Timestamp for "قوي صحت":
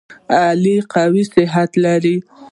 0.93-1.71